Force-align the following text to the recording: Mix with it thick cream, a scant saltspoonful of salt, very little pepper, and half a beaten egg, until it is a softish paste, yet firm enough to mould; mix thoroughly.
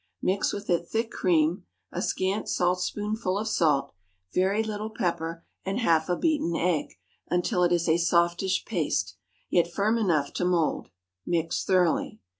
Mix 0.23 0.51
with 0.51 0.67
it 0.67 0.87
thick 0.87 1.11
cream, 1.11 1.65
a 1.91 2.01
scant 2.01 2.49
saltspoonful 2.49 3.37
of 3.37 3.47
salt, 3.47 3.93
very 4.33 4.63
little 4.63 4.89
pepper, 4.89 5.45
and 5.63 5.77
half 5.77 6.09
a 6.09 6.17
beaten 6.17 6.55
egg, 6.55 6.95
until 7.29 7.61
it 7.63 7.71
is 7.71 7.87
a 7.87 7.97
softish 7.97 8.65
paste, 8.65 9.15
yet 9.51 9.71
firm 9.71 9.99
enough 9.99 10.33
to 10.33 10.43
mould; 10.43 10.89
mix 11.23 11.63
thoroughly. 11.63 12.19